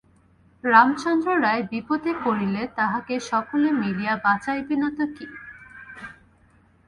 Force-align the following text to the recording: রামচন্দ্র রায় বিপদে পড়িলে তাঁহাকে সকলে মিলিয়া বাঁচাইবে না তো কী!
রামচন্দ্র 0.63 1.27
রায় 1.41 1.63
বিপদে 1.71 2.11
পড়িলে 2.23 2.61
তাঁহাকে 2.77 3.15
সকলে 3.31 3.67
মিলিয়া 3.81 4.13
বাঁচাইবে 4.25 4.75
না 4.75 4.89
তো 4.97 5.05
কী! 5.15 5.25